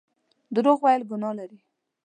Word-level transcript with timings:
درواغ 0.55 0.79
ويل 0.83 1.01
ګناه 1.11 1.33
لري 1.39 1.59